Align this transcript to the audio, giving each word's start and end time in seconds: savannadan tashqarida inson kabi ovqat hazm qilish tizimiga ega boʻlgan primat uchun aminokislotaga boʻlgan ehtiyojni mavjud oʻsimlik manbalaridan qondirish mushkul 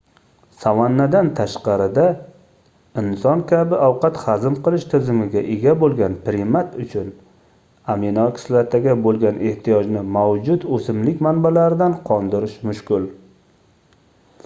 savannadan 0.61 1.27
tashqarida 1.39 2.03
inson 3.01 3.41
kabi 3.51 3.79
ovqat 3.87 4.15
hazm 4.21 4.55
qilish 4.67 4.87
tizimiga 4.93 5.43
ega 5.55 5.73
boʻlgan 5.83 6.15
primat 6.29 6.71
uchun 6.85 7.11
aminokislotaga 7.95 8.95
boʻlgan 9.09 9.37
ehtiyojni 9.51 10.03
mavjud 10.17 10.65
oʻsimlik 10.79 11.21
manbalaridan 11.27 11.95
qondirish 12.09 12.57
mushkul 12.71 13.07